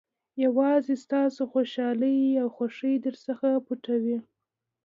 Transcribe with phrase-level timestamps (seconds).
[0.43, 4.17] یوازې ستاسو خوشالۍ او خوښۍ درڅخه پټوي.